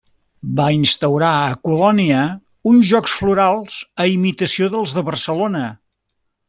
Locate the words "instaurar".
0.77-1.33